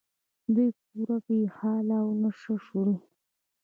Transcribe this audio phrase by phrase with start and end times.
[0.53, 2.91] دوی پوره بې حاله او نشه شول.